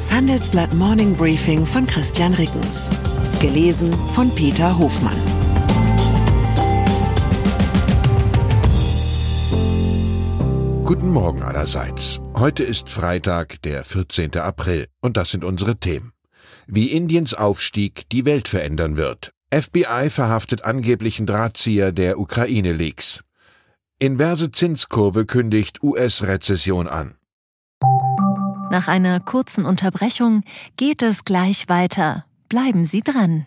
Das 0.00 0.10
Handelsblatt 0.10 0.72
Morning 0.72 1.14
Briefing 1.14 1.66
von 1.66 1.86
Christian 1.86 2.32
Rickens. 2.32 2.88
Gelesen 3.38 3.92
von 4.14 4.34
Peter 4.34 4.78
Hofmann. 4.78 5.14
Guten 10.86 11.10
Morgen 11.10 11.42
allerseits. 11.42 12.22
Heute 12.34 12.62
ist 12.62 12.88
Freitag, 12.88 13.60
der 13.60 13.84
14. 13.84 14.38
April, 14.38 14.86
und 15.02 15.18
das 15.18 15.32
sind 15.32 15.44
unsere 15.44 15.76
Themen. 15.76 16.14
Wie 16.66 16.92
Indiens 16.92 17.34
Aufstieg 17.34 18.08
die 18.10 18.24
Welt 18.24 18.48
verändern 18.48 18.96
wird. 18.96 19.34
FBI 19.52 20.08
verhaftet 20.08 20.64
angeblichen 20.64 21.26
Drahtzieher 21.26 21.92
der 21.92 22.18
Ukraine-Leaks. 22.18 23.22
Inverse 23.98 24.50
Zinskurve 24.50 25.26
kündigt 25.26 25.82
US-Rezession 25.82 26.88
an. 26.88 27.16
Nach 28.70 28.86
einer 28.86 29.18
kurzen 29.18 29.66
Unterbrechung 29.66 30.44
geht 30.76 31.02
es 31.02 31.24
gleich 31.24 31.68
weiter. 31.68 32.24
Bleiben 32.48 32.84
Sie 32.84 33.02
dran. 33.02 33.46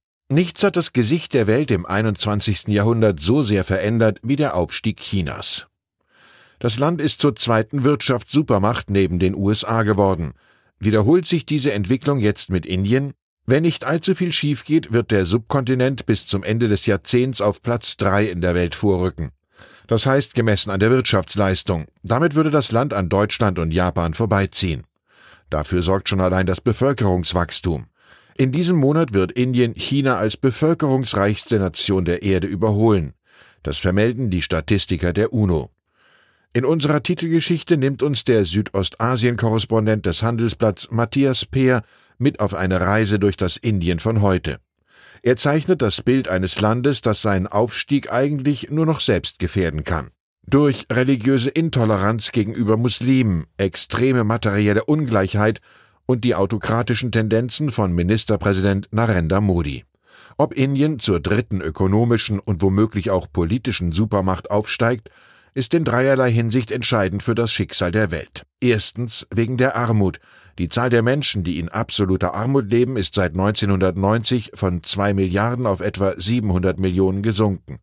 Nichts 0.31 0.63
hat 0.63 0.77
das 0.77 0.93
Gesicht 0.93 1.33
der 1.33 1.45
Welt 1.45 1.71
im 1.71 1.85
21. 1.85 2.69
Jahrhundert 2.69 3.19
so 3.19 3.43
sehr 3.43 3.65
verändert 3.65 4.17
wie 4.23 4.37
der 4.37 4.55
Aufstieg 4.55 5.01
Chinas. 5.01 5.67
Das 6.59 6.79
Land 6.79 7.01
ist 7.01 7.19
zur 7.19 7.35
zweiten 7.35 7.83
Wirtschaftssupermacht 7.83 8.89
neben 8.89 9.19
den 9.19 9.35
USA 9.35 9.83
geworden. 9.83 10.31
Wiederholt 10.79 11.27
sich 11.27 11.45
diese 11.45 11.73
Entwicklung 11.73 12.17
jetzt 12.17 12.49
mit 12.49 12.65
Indien? 12.65 13.11
Wenn 13.45 13.63
nicht 13.63 13.83
allzu 13.83 14.15
viel 14.15 14.31
schief 14.31 14.63
geht, 14.63 14.93
wird 14.93 15.11
der 15.11 15.25
Subkontinent 15.25 16.05
bis 16.05 16.25
zum 16.27 16.43
Ende 16.43 16.69
des 16.69 16.85
Jahrzehnts 16.85 17.41
auf 17.41 17.61
Platz 17.61 17.97
drei 17.97 18.23
in 18.23 18.39
der 18.39 18.55
Welt 18.55 18.73
vorrücken. 18.73 19.31
Das 19.87 20.05
heißt 20.05 20.33
gemessen 20.33 20.71
an 20.71 20.79
der 20.79 20.91
Wirtschaftsleistung. 20.91 21.87
Damit 22.03 22.35
würde 22.35 22.51
das 22.51 22.71
Land 22.71 22.93
an 22.93 23.09
Deutschland 23.09 23.59
und 23.59 23.71
Japan 23.71 24.13
vorbeiziehen. 24.13 24.85
Dafür 25.49 25.83
sorgt 25.83 26.07
schon 26.07 26.21
allein 26.21 26.45
das 26.45 26.61
Bevölkerungswachstum. 26.61 27.87
In 28.35 28.51
diesem 28.51 28.77
Monat 28.77 29.13
wird 29.13 29.31
Indien 29.31 29.73
China 29.75 30.17
als 30.17 30.37
bevölkerungsreichste 30.37 31.59
Nation 31.59 32.05
der 32.05 32.23
Erde 32.23 32.47
überholen. 32.47 33.13
Das 33.63 33.77
vermelden 33.77 34.29
die 34.29 34.41
Statistiker 34.41 35.13
der 35.13 35.33
UNO. 35.33 35.69
In 36.53 36.65
unserer 36.65 37.01
Titelgeschichte 37.01 37.77
nimmt 37.77 38.03
uns 38.03 38.23
der 38.23 38.43
Südostasien-Korrespondent 38.45 40.05
des 40.05 40.21
Handelsblatts 40.21 40.91
Matthias 40.91 41.45
Peer 41.45 41.83
mit 42.17 42.39
auf 42.39 42.53
eine 42.53 42.81
Reise 42.81 43.19
durch 43.19 43.37
das 43.37 43.57
Indien 43.57 43.99
von 43.99 44.21
heute. 44.21 44.57
Er 45.23 45.35
zeichnet 45.35 45.81
das 45.81 46.01
Bild 46.01 46.27
eines 46.27 46.59
Landes, 46.59 47.01
das 47.01 47.21
seinen 47.21 47.47
Aufstieg 47.47 48.11
eigentlich 48.11 48.69
nur 48.69 48.85
noch 48.85 49.01
selbst 49.01 49.39
gefährden 49.39 49.83
kann. 49.83 50.09
Durch 50.47 50.87
religiöse 50.91 51.49
Intoleranz 51.49 52.31
gegenüber 52.31 52.75
Muslimen, 52.75 53.45
extreme 53.57 54.23
materielle 54.23 54.83
Ungleichheit 54.83 55.61
und 56.05 56.23
die 56.23 56.35
autokratischen 56.35 57.11
Tendenzen 57.11 57.71
von 57.71 57.93
Ministerpräsident 57.93 58.87
Narendra 58.91 59.41
Modi. 59.41 59.85
Ob 60.37 60.53
Indien 60.53 60.99
zur 60.99 61.19
dritten 61.19 61.61
ökonomischen 61.61 62.39
und 62.39 62.61
womöglich 62.61 63.09
auch 63.11 63.27
politischen 63.31 63.91
Supermacht 63.91 64.49
aufsteigt, 64.51 65.09
ist 65.53 65.73
in 65.73 65.83
dreierlei 65.83 66.31
Hinsicht 66.31 66.71
entscheidend 66.71 67.23
für 67.23 67.35
das 67.35 67.51
Schicksal 67.51 67.91
der 67.91 68.11
Welt. 68.11 68.43
Erstens 68.61 69.27
wegen 69.33 69.57
der 69.57 69.75
Armut. 69.75 70.19
Die 70.57 70.69
Zahl 70.69 70.89
der 70.89 71.03
Menschen, 71.03 71.43
die 71.43 71.59
in 71.59 71.69
absoluter 71.69 72.33
Armut 72.35 72.71
leben, 72.71 72.95
ist 72.95 73.15
seit 73.15 73.33
1990 73.33 74.51
von 74.53 74.83
zwei 74.83 75.13
Milliarden 75.13 75.65
auf 75.65 75.81
etwa 75.81 76.13
700 76.15 76.79
Millionen 76.79 77.21
gesunken. 77.21 77.79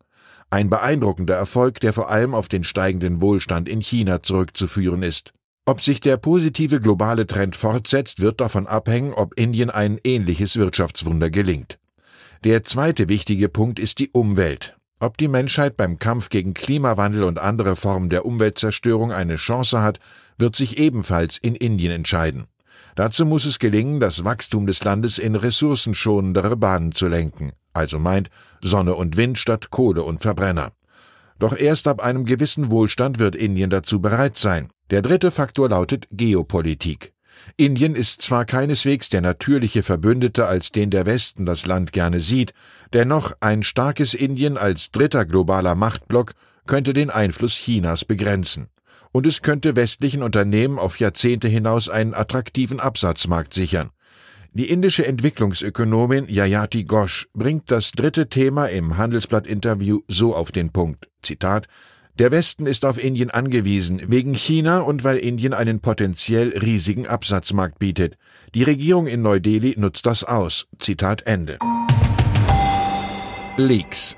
Ein 0.49 0.69
beeindruckender 0.69 1.35
Erfolg, 1.35 1.79
der 1.79 1.93
vor 1.93 2.09
allem 2.09 2.33
auf 2.33 2.47
den 2.47 2.63
steigenden 2.63 3.21
Wohlstand 3.21 3.69
in 3.69 3.81
China 3.81 4.23
zurückzuführen 4.23 5.03
ist. 5.03 5.33
Ob 5.69 5.83
sich 5.83 5.99
der 5.99 6.17
positive 6.17 6.81
globale 6.81 7.27
Trend 7.27 7.55
fortsetzt, 7.55 8.21
wird 8.21 8.41
davon 8.41 8.65
abhängen, 8.65 9.13
ob 9.13 9.35
Indien 9.39 9.69
ein 9.69 9.99
ähnliches 10.03 10.55
Wirtschaftswunder 10.55 11.29
gelingt. 11.29 11.77
Der 12.43 12.63
zweite 12.63 13.07
wichtige 13.07 13.49
Punkt 13.49 13.77
ist 13.77 13.99
die 13.99 14.09
Umwelt. 14.09 14.75
Ob 14.99 15.17
die 15.17 15.27
Menschheit 15.27 15.77
beim 15.77 15.99
Kampf 15.99 16.29
gegen 16.29 16.55
Klimawandel 16.55 17.23
und 17.23 17.37
andere 17.37 17.75
Formen 17.75 18.09
der 18.09 18.25
Umweltzerstörung 18.25 19.11
eine 19.11 19.35
Chance 19.35 19.83
hat, 19.83 19.99
wird 20.39 20.55
sich 20.55 20.79
ebenfalls 20.79 21.37
in 21.37 21.53
Indien 21.53 21.91
entscheiden. 21.91 22.47
Dazu 22.95 23.23
muss 23.27 23.45
es 23.45 23.59
gelingen, 23.59 23.99
das 23.99 24.25
Wachstum 24.25 24.65
des 24.65 24.83
Landes 24.83 25.19
in 25.19 25.35
ressourcenschonendere 25.35 26.57
Bahnen 26.57 26.93
zu 26.93 27.07
lenken, 27.07 27.51
also 27.73 27.99
meint 27.99 28.31
Sonne 28.63 28.95
und 28.95 29.17
Wind 29.17 29.37
statt 29.37 29.69
Kohle 29.69 30.01
und 30.01 30.23
Verbrenner. 30.23 30.71
Doch 31.37 31.55
erst 31.55 31.87
ab 31.87 32.01
einem 32.01 32.25
gewissen 32.25 32.71
Wohlstand 32.71 33.19
wird 33.19 33.35
Indien 33.35 33.69
dazu 33.69 34.01
bereit 34.01 34.35
sein. 34.35 34.71
Der 34.89 35.03
dritte 35.03 35.29
Faktor 35.29 35.69
lautet 35.69 36.07
Geopolitik. 36.11 37.13
Indien 37.57 37.95
ist 37.95 38.21
zwar 38.21 38.45
keineswegs 38.45 39.09
der 39.09 39.21
natürliche 39.21 39.83
Verbündete, 39.83 40.47
als 40.47 40.71
den 40.71 40.89
der 40.89 41.05
Westen 41.05 41.45
das 41.45 41.65
Land 41.65 41.93
gerne 41.93 42.21
sieht, 42.21 42.53
dennoch 42.91 43.33
ein 43.39 43.63
starkes 43.63 44.13
Indien 44.13 44.57
als 44.57 44.91
dritter 44.91 45.25
globaler 45.25 45.75
Machtblock 45.75 46.33
könnte 46.65 46.93
den 46.93 47.09
Einfluss 47.09 47.53
Chinas 47.53 48.03
begrenzen. 48.03 48.69
Und 49.11 49.25
es 49.25 49.41
könnte 49.41 49.75
westlichen 49.75 50.23
Unternehmen 50.23 50.77
auf 50.77 50.99
Jahrzehnte 50.99 51.47
hinaus 51.47 51.87
einen 51.89 52.13
attraktiven 52.13 52.79
Absatzmarkt 52.79 53.53
sichern. 53.53 53.91
Die 54.53 54.69
indische 54.69 55.05
Entwicklungsökonomin 55.05 56.27
Yayati 56.27 56.83
Ghosh 56.83 57.27
bringt 57.33 57.69
das 57.69 57.91
dritte 57.91 58.29
Thema 58.29 58.65
im 58.65 58.97
Handelsblatt-Interview 58.97 59.99
so 60.07 60.35
auf 60.35 60.51
den 60.51 60.71
Punkt. 60.71 61.07
Zitat 61.21 61.67
der 62.19 62.31
Westen 62.31 62.67
ist 62.67 62.83
auf 62.83 63.01
Indien 63.01 63.29
angewiesen, 63.29 64.01
wegen 64.07 64.33
China 64.33 64.81
und 64.81 65.05
weil 65.05 65.17
Indien 65.17 65.53
einen 65.53 65.79
potenziell 65.79 66.49
riesigen 66.49 67.07
Absatzmarkt 67.07 67.79
bietet. 67.79 68.17
Die 68.53 68.63
Regierung 68.63 69.07
in 69.07 69.21
Neu-Delhi 69.21 69.75
nutzt 69.77 70.05
das 70.05 70.25
aus. 70.25 70.67
Zitat 70.79 71.21
Ende. 71.25 71.57
Leaks. 73.55 74.17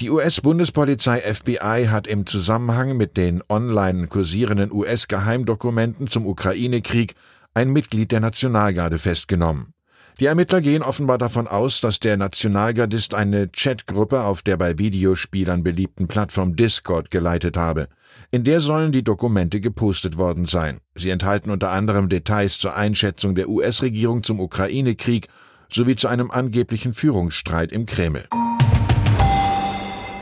Die 0.00 0.08
US-Bundespolizei 0.08 1.20
FBI 1.20 1.88
hat 1.88 2.06
im 2.06 2.26
Zusammenhang 2.26 2.96
mit 2.96 3.18
den 3.18 3.42
online 3.48 4.08
kursierenden 4.08 4.72
US-Geheimdokumenten 4.72 6.06
zum 6.06 6.26
Ukraine-Krieg 6.26 7.14
ein 7.52 7.70
Mitglied 7.70 8.12
der 8.12 8.20
Nationalgarde 8.20 8.98
festgenommen. 8.98 9.74
Die 10.20 10.26
Ermittler 10.26 10.60
gehen 10.60 10.82
offenbar 10.82 11.18
davon 11.18 11.48
aus, 11.48 11.80
dass 11.80 11.98
der 11.98 12.16
Nationalgardist 12.16 13.14
eine 13.14 13.48
Chatgruppe 13.48 14.22
auf 14.22 14.42
der 14.42 14.56
bei 14.56 14.78
Videospielern 14.78 15.62
beliebten 15.62 16.06
Plattform 16.06 16.54
Discord 16.54 17.10
geleitet 17.10 17.56
habe. 17.56 17.88
In 18.30 18.44
der 18.44 18.60
sollen 18.60 18.92
die 18.92 19.02
Dokumente 19.02 19.60
gepostet 19.60 20.18
worden 20.18 20.46
sein. 20.46 20.78
Sie 20.94 21.10
enthalten 21.10 21.50
unter 21.50 21.70
anderem 21.70 22.08
Details 22.08 22.58
zur 22.58 22.76
Einschätzung 22.76 23.34
der 23.34 23.48
US-Regierung 23.48 24.22
zum 24.22 24.38
Ukraine-Krieg 24.38 25.28
sowie 25.70 25.96
zu 25.96 26.08
einem 26.08 26.30
angeblichen 26.30 26.92
Führungsstreit 26.92 27.72
im 27.72 27.86
Kreml. 27.86 28.24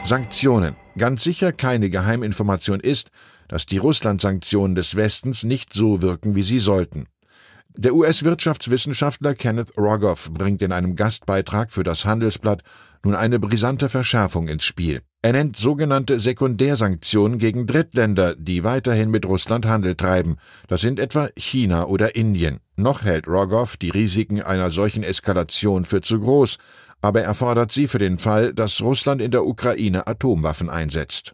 Sanktionen. 0.05 0.77
Ganz 0.97 1.25
sicher 1.25 1.53
keine 1.53 1.91
Geheiminformation 1.91 2.81
ist, 2.81 3.11
dass 3.49 3.67
die 3.67 3.79
Russland-Sanktionen 3.79 4.75
des 4.77 4.95
Westens 4.95 5.43
nicht 5.43 5.73
so 5.73 6.03
wirken, 6.03 6.37
wie 6.37 6.43
sie 6.43 6.61
sollten. 6.61 7.07
Der 7.77 7.95
US-Wirtschaftswissenschaftler 7.95 9.35
Kenneth 9.35 9.77
Rogoff 9.79 10.31
bringt 10.33 10.61
in 10.61 10.73
einem 10.73 10.97
Gastbeitrag 10.97 11.71
für 11.71 11.85
das 11.85 12.05
Handelsblatt 12.05 12.63
nun 13.05 13.15
eine 13.15 13.39
brisante 13.39 13.89
Verschärfung 13.89 14.49
ins 14.49 14.65
Spiel. 14.65 15.03
Er 15.23 15.33
nennt 15.33 15.57
sogenannte 15.57 16.19
Sekundärsanktionen 16.19 17.39
gegen 17.39 17.67
Drittländer, 17.67 18.35
die 18.35 18.65
weiterhin 18.65 19.11
mit 19.11 19.25
Russland 19.25 19.67
Handel 19.67 19.95
treiben. 19.95 20.37
Das 20.67 20.81
sind 20.81 20.99
etwa 20.99 21.29
China 21.37 21.87
oder 21.87 22.17
Indien. 22.17 22.59
Noch 22.77 23.03
hält 23.03 23.29
Rogoff 23.29 23.77
die 23.77 23.91
Risiken 23.91 24.43
einer 24.43 24.71
solchen 24.71 25.05
Eskalation 25.05 25.85
für 25.85 26.01
zu 26.01 26.21
groß, 26.21 26.59
aber 27.01 27.23
er 27.23 27.35
fordert 27.35 27.71
sie 27.71 27.87
für 27.87 27.99
den 27.99 28.19
Fall, 28.19 28.53
dass 28.53 28.83
Russland 28.83 29.23
in 29.23 29.31
der 29.31 29.47
Ukraine 29.47 30.07
Atomwaffen 30.07 30.69
einsetzt. 30.69 31.33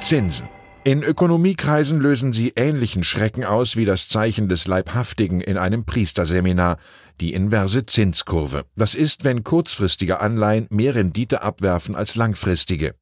Zinsen. 0.00 0.48
In 0.86 1.02
Ökonomiekreisen 1.02 1.98
lösen 1.98 2.32
sie 2.32 2.52
ähnlichen 2.54 3.02
Schrecken 3.02 3.44
aus 3.44 3.74
wie 3.74 3.84
das 3.84 4.06
Zeichen 4.06 4.48
des 4.48 4.68
Leibhaftigen 4.68 5.40
in 5.40 5.58
einem 5.58 5.84
Priesterseminar, 5.84 6.76
die 7.20 7.32
inverse 7.32 7.86
Zinskurve. 7.86 8.66
Das 8.76 8.94
ist, 8.94 9.24
wenn 9.24 9.42
kurzfristige 9.42 10.20
Anleihen 10.20 10.68
mehr 10.70 10.94
Rendite 10.94 11.42
abwerfen 11.42 11.96
als 11.96 12.14
langfristige. 12.14 12.94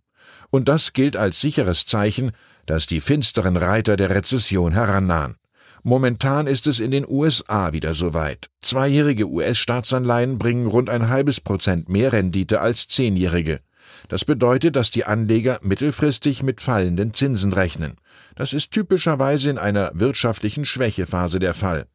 Und 0.49 0.67
das 0.67 0.95
gilt 0.95 1.15
als 1.15 1.43
sicheres 1.43 1.85
Zeichen, 1.85 2.33
dass 2.65 2.87
die 2.87 3.03
finsteren 3.03 3.59
Reiter 3.59 3.97
der 3.97 4.09
Rezession 4.09 4.73
herannahen. 4.73 5.37
Momentan 5.83 6.47
ist 6.47 6.67
es 6.67 6.81
in 6.81 6.91
den 6.91 7.07
USA 7.07 7.75
wieder 7.75 7.93
soweit. 7.93 8.49
Zweijährige 8.63 9.29
US-Staatsanleihen 9.29 10.39
bringen 10.39 10.69
rund 10.69 10.89
ein 10.89 11.11
halbes 11.11 11.39
Prozent 11.39 11.91
mehr 11.91 12.15
Rendite 12.15 12.63
als 12.63 12.89
zehnjährige. 12.89 13.61
Das 14.09 14.25
bedeutet, 14.25 14.77
dass 14.77 14.91
die 14.91 15.05
Anleger 15.05 15.59
mittelfristig 15.63 16.43
mit 16.43 16.61
fallenden 16.61 17.15
Zinsen 17.15 17.53
rechnen. 17.53 17.95
Das 18.35 18.53
ist 18.53 18.71
typischerweise 18.71 19.51
in 19.51 19.59
einer 19.59 19.91
wirtschaftlichen 19.95 20.65
Schwächephase 20.65 21.39
der 21.39 21.55
Fall. 21.55 21.87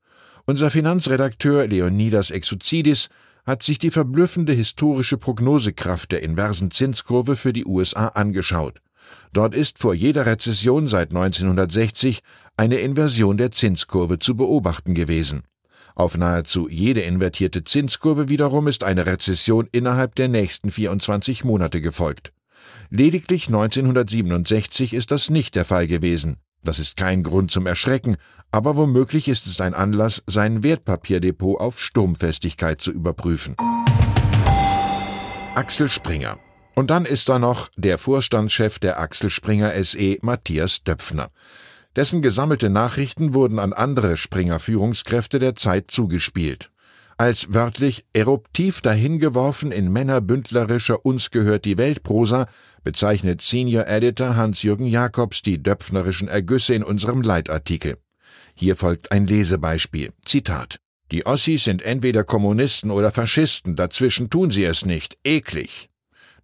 Unser 0.46 0.72
Finanzredakteur 0.72 1.68
Leonidas 1.68 2.32
Exuzidis 2.32 3.10
hat 3.46 3.64
sich 3.64 3.78
die 3.78 3.92
verblüffende 3.92 4.54
historische 4.54 5.18
Prognosekraft 5.18 6.12
der 6.12 6.24
inversen 6.24 6.72
Zinskurve 6.72 7.36
für 7.36 7.54
die 7.54 7.66
USA 7.66 8.08
angeschaut. 8.08 8.82
Dort 9.34 9.56
ist 9.56 9.80
vor 9.80 9.94
jeder 9.94 10.26
Rezession 10.26 10.88
seit 10.88 11.10
1960 11.10 12.22
eine 12.58 12.78
Inversion 12.78 13.38
der 13.38 13.52
Zinskurve 13.52 14.20
zu 14.20 14.36
beobachten 14.36 14.94
gewesen. 14.94 15.44
Auf 16.00 16.18
nahezu 16.18 16.70
jede 16.70 17.02
invertierte 17.02 17.66
Zinskurve 17.66 18.30
wiederum 18.30 18.70
ist 18.70 18.86
eine 18.86 19.06
Rezession 19.06 19.68
innerhalb 19.74 20.16
der 20.16 20.30
nächsten 20.30 20.72
24 20.72 21.44
Monate 21.44 21.82
gefolgt. 21.82 22.32
Lediglich 22.90 23.48
1967 23.48 24.94
ist 24.94 25.12
das 25.12 25.30
nicht 25.30 25.56
der 25.56 25.66
Fall 25.66 25.88
gewesen. 25.88 26.38
Das 26.64 26.80
ist 26.80 26.96
kein 26.96 27.22
Grund 27.22 27.52
zum 27.52 27.68
Erschrecken, 27.68 28.16
aber 28.50 28.78
womöglich 28.78 29.28
ist 29.28 29.46
es 29.46 29.60
ein 29.60 29.74
Anlass, 29.74 30.24
sein 30.26 30.64
Wertpapierdepot 30.64 31.60
auf 31.60 31.82
Sturmfestigkeit 31.82 32.80
zu 32.80 32.94
überprüfen. 32.94 33.58
Axel 35.56 35.90
Springer. 35.90 36.40
Und 36.76 36.92
dann 36.92 37.04
ist 37.04 37.28
da 37.28 37.40
noch 37.40 37.68
der 37.76 37.98
Vorstandschef 37.98 38.80
der 38.80 39.02
Axel 39.02 39.30
Springer 39.30 39.74
SE, 39.84 40.18
Matthias 40.22 40.82
Döpfner. 40.82 41.30
Dessen 41.96 42.22
gesammelte 42.22 42.70
Nachrichten 42.70 43.34
wurden 43.34 43.60
an 43.60 43.74
andere 43.74 44.16
Springer-Führungskräfte 44.16 45.40
der 45.40 45.56
Zeit 45.56 45.90
zugespielt. 45.92 46.72
Als 47.18 47.54
wörtlich 47.54 48.06
eruptiv 48.14 48.80
dahingeworfen 48.82 49.74
in 49.74 49.92
männerbündlerischer 49.92 51.06
Uns 51.06 51.32
gehört 51.32 51.66
die 51.66 51.78
Weltprosa 51.78 52.48
bezeichnet 52.84 53.42
Senior 53.42 53.88
Editor 53.88 54.38
Hans-Jürgen 54.38 54.88
Jakobs 54.88 55.42
die 55.42 55.62
döpfnerischen 55.62 56.30
Ergüsse 56.30 56.76
in 56.76 56.84
unserem 56.84 57.22
Leitartikel. 57.22 57.98
Hier 58.56 58.76
folgt 58.76 59.12
ein 59.12 59.28
Lesebeispiel. 59.28 60.14
Zitat. 60.24 60.80
Die 61.12 61.26
Ossis 61.26 61.64
sind 61.64 61.82
entweder 61.82 62.24
Kommunisten 62.24 62.92
oder 62.92 63.12
Faschisten, 63.12 63.76
dazwischen 63.76 64.30
tun 64.30 64.52
sie 64.52 64.64
es 64.64 64.86
nicht. 64.86 65.18
Eklig. 65.26 65.89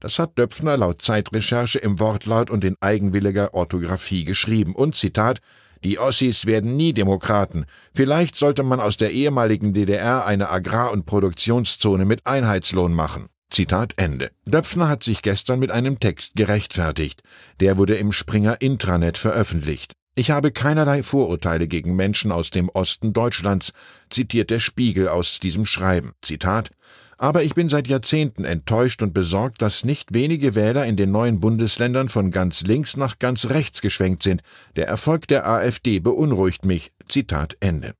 Das 0.06 0.20
hat 0.20 0.38
Döpfner 0.38 0.78
laut 0.78 1.02
Zeitrecherche 1.02 1.80
im 1.80 2.00
Wortlaut 2.00 2.52
und 2.52 2.64
in 2.64 2.76
eigenwilliger 2.80 3.56
Orthographie 3.56 4.24
geschrieben 4.24 4.76
und 4.76 4.94
Zitat 4.94 5.40
die 5.84 5.98
Ossis 5.98 6.46
werden 6.46 6.78
nie 6.78 6.94
Demokraten. 6.94 7.66
Vielleicht 7.92 8.36
sollte 8.36 8.62
man 8.62 8.80
aus 8.80 8.98
der 8.98 9.10
ehemaligen 9.10 9.74
DDR 9.74 10.28
eine 10.28 10.52
Agrar- 10.52 10.92
und 10.92 11.08
Produktionszone 11.08 12.06
mit 12.06 12.28
Einheitslohn 12.28 12.94
machen. 12.94 13.30
Zitat 13.50 13.94
Ende. 13.98 14.30
Döpfner 14.46 14.90
hat 14.90 15.02
sich 15.02 15.24
gestern 15.24 15.58
mit 15.58 15.72
einem 15.72 16.00
Text 16.00 16.36
gerechtfertigt. 16.36 17.24
Der 17.60 17.80
wurde 17.80 17.96
im 17.96 18.12
Springer 18.12 18.62
Intranet 18.62 19.18
veröffentlicht. 19.18 19.94
Ich 20.14 20.30
habe 20.30 20.52
keinerlei 20.52 21.02
Vorurteile 21.02 21.68
gegen 21.68 21.96
Menschen 21.96 22.32
aus 22.32 22.52
dem 22.52 22.70
Osten 22.70 23.12
Deutschlands, 23.12 23.74
zitiert 24.12 24.52
der 24.52 24.60
Spiegel 24.60 25.08
aus 25.08 25.40
diesem 25.40 25.66
Schreiben. 25.66 26.14
Zitat 26.22 26.70
aber 27.18 27.44
ich 27.44 27.54
bin 27.54 27.70
seit 27.70 27.88
Jahrzehnten 27.88 28.46
enttäuscht 28.46 29.02
und 29.02 29.14
besorgt, 29.14 29.62
dass 29.62 29.86
nicht 29.86 30.14
wenige 30.14 30.56
Wähler 30.56 30.86
in 30.86 30.98
den 30.98 31.12
neuen 31.12 31.40
Bundesländern 31.40 32.10
von 32.10 32.32
ganz 32.32 32.64
links 32.64 32.98
nach 32.98 33.20
ganz 33.20 33.50
rechts 33.50 33.82
geschwenkt 33.82 34.24
sind. 34.24 34.42
Der 34.76 34.88
Erfolg 34.88 35.28
der 35.28 35.48
AfD 35.48 36.00
beunruhigt 36.00 36.66
mich. 36.66 36.92
Zitat 37.08 37.56
Ende. 37.60 37.94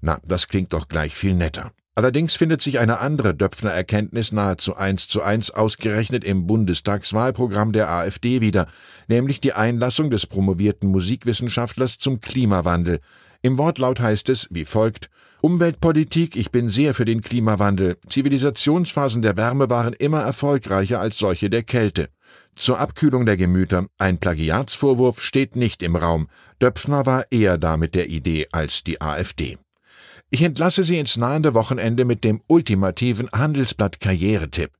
Na, 0.00 0.18
das 0.26 0.46
klingt 0.46 0.72
doch 0.72 0.88
gleich 0.88 1.14
viel 1.14 1.34
netter. 1.34 1.72
Allerdings 1.96 2.36
findet 2.36 2.62
sich 2.62 2.78
eine 2.78 3.00
andere 3.00 3.34
Döpfner 3.34 3.72
Erkenntnis 3.72 4.32
nahezu 4.32 4.76
eins 4.76 5.08
zu 5.08 5.22
eins 5.22 5.50
ausgerechnet 5.50 6.24
im 6.24 6.46
Bundestagswahlprogramm 6.46 7.72
der 7.72 7.90
AfD 7.90 8.40
wieder, 8.40 8.68
nämlich 9.08 9.40
die 9.40 9.52
Einlassung 9.52 10.10
des 10.10 10.26
promovierten 10.26 10.88
Musikwissenschaftlers 10.88 11.98
zum 11.98 12.20
Klimawandel. 12.20 13.00
Im 13.42 13.58
Wortlaut 13.58 14.00
heißt 14.00 14.28
es 14.28 14.46
wie 14.50 14.64
folgt 14.64 15.10
Umweltpolitik, 15.42 16.36
ich 16.36 16.50
bin 16.50 16.68
sehr 16.68 16.92
für 16.92 17.06
den 17.06 17.22
Klimawandel. 17.22 17.96
Zivilisationsphasen 18.06 19.22
der 19.22 19.38
Wärme 19.38 19.70
waren 19.70 19.94
immer 19.94 20.20
erfolgreicher 20.20 21.00
als 21.00 21.16
solche 21.16 21.48
der 21.48 21.62
Kälte. 21.62 22.10
Zur 22.54 22.78
Abkühlung 22.78 23.24
der 23.24 23.38
Gemüter, 23.38 23.86
ein 23.96 24.18
Plagiatsvorwurf 24.18 25.22
steht 25.22 25.56
nicht 25.56 25.82
im 25.82 25.96
Raum. 25.96 26.28
Döpfner 26.60 27.06
war 27.06 27.24
eher 27.30 27.56
da 27.56 27.78
mit 27.78 27.94
der 27.94 28.10
Idee 28.10 28.48
als 28.52 28.84
die 28.84 29.00
AfD. 29.00 29.56
Ich 30.28 30.42
entlasse 30.42 30.84
Sie 30.84 30.98
ins 30.98 31.16
nahende 31.16 31.54
Wochenende 31.54 32.04
mit 32.04 32.22
dem 32.22 32.42
ultimativen 32.46 33.30
Handelsblatt 33.32 33.98
Karrieretipp. 33.98 34.72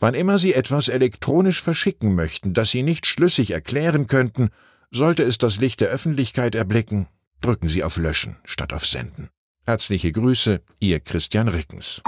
Wann 0.00 0.14
immer 0.14 0.40
Sie 0.40 0.52
etwas 0.52 0.88
elektronisch 0.88 1.62
verschicken 1.62 2.16
möchten, 2.16 2.54
das 2.54 2.72
Sie 2.72 2.82
nicht 2.82 3.06
schlüssig 3.06 3.52
erklären 3.52 4.08
könnten, 4.08 4.50
sollte 4.90 5.22
es 5.22 5.38
das 5.38 5.60
Licht 5.60 5.80
der 5.80 5.90
Öffentlichkeit 5.90 6.56
erblicken, 6.56 7.06
drücken 7.40 7.68
Sie 7.68 7.84
auf 7.84 7.98
Löschen 7.98 8.36
statt 8.44 8.72
auf 8.72 8.84
Senden. 8.84 9.28
Herzliche 9.68 10.12
Grüße, 10.12 10.62
Ihr 10.80 10.98
Christian 10.98 11.46
Rickens. 11.46 12.00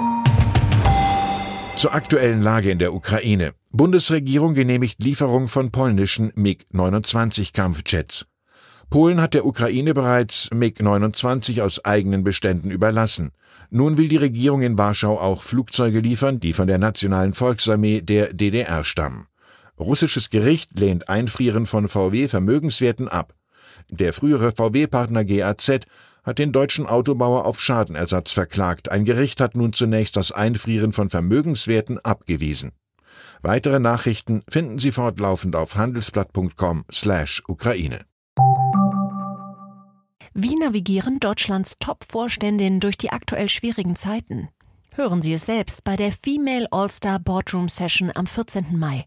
Zur 1.77 1.93
aktuellen 1.93 2.41
Lage 2.41 2.71
in 2.71 2.79
der 2.79 2.95
Ukraine. 2.95 3.53
Bundesregierung 3.71 4.55
genehmigt 4.55 5.05
Lieferung 5.05 5.47
von 5.47 5.71
polnischen 5.71 6.33
MiG-29 6.37 7.53
Kampfjets. 7.53 8.25
Polen 8.89 9.21
hat 9.21 9.35
der 9.35 9.45
Ukraine 9.45 9.93
bereits 9.93 10.49
MiG-29 10.55 11.61
aus 11.61 11.85
eigenen 11.85 12.25
Beständen 12.25 12.71
überlassen. 12.71 13.31
Nun 13.69 13.99
will 13.99 14.09
die 14.09 14.17
Regierung 14.17 14.63
in 14.63 14.79
Warschau 14.79 15.21
auch 15.21 15.43
Flugzeuge 15.43 16.01
liefern, 16.01 16.41
die 16.41 16.55
von 16.55 16.67
der 16.67 16.79
Nationalen 16.79 17.35
Volksarmee 17.35 18.01
der 18.01 18.33
DDR 18.33 18.85
stammen. 18.85 19.27
Russisches 19.79 20.31
Gericht 20.31 20.79
lehnt 20.79 21.11
Einfrieren 21.11 21.67
von 21.67 21.89
VW-Vermögenswerten 21.89 23.09
ab. 23.09 23.35
Der 23.91 24.15
frühere 24.15 24.53
VW-Partner 24.53 25.27
GAZ 25.27 25.81
hat 26.23 26.39
den 26.39 26.53
deutschen 26.53 26.87
Autobauer 26.87 27.47
auf 27.47 27.61
Schadenersatz 27.61 28.31
verklagt. 28.33 28.91
Ein 28.91 29.05
Gericht 29.05 29.41
hat 29.41 29.57
nun 29.57 29.73
zunächst 29.73 30.17
das 30.17 30.31
Einfrieren 30.33 30.93
von 30.93 31.11
Vermögenswerten 31.11 31.99
abgewiesen. 31.99 32.71
Weitere 33.43 33.81
Nachrichten 33.81 34.43
finden 34.49 34.79
Sie 34.79 34.93
fortlaufend 34.93 35.57
auf 35.57 35.75
handelsblatt.com/Ukraine. 35.77 38.01
Wie 40.33 40.55
navigieren 40.57 41.19
Deutschlands 41.19 41.77
Top-Vorständinnen 41.81 42.79
durch 42.81 42.97
die 42.97 43.11
aktuell 43.11 43.49
schwierigen 43.49 43.97
Zeiten? 43.97 44.49
Hören 44.95 45.23
Sie 45.23 45.33
es 45.33 45.47
selbst 45.47 45.83
bei 45.85 45.97
der 45.97 46.13
Female 46.13 46.69
All-Star 46.71 47.19
Boardroom 47.19 47.69
Session 47.69 48.13
am 48.15 48.27
14. 48.27 48.79
Mai. 48.79 49.07